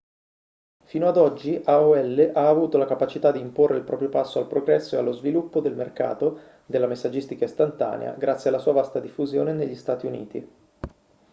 fino 0.83 1.07
ad 1.07 1.17
oggi 1.17 1.61
aol 1.63 2.31
ha 2.33 2.47
avuto 2.49 2.79
la 2.79 2.87
capacità 2.87 3.31
di 3.31 3.39
imporre 3.39 3.77
il 3.77 3.83
proprio 3.83 4.09
passo 4.09 4.39
al 4.39 4.47
progresso 4.47 4.95
e 4.95 4.97
allo 4.97 5.11
sviluppo 5.11 5.59
del 5.59 5.75
mercato 5.75 6.39
della 6.65 6.87
messaggistica 6.87 7.45
istantanea 7.45 8.13
grazie 8.13 8.49
alla 8.49 8.57
sua 8.57 8.73
vasta 8.73 8.99
diffusione 8.99 9.53
negli 9.53 9.75
stati 9.75 10.07
uniti 10.07 10.49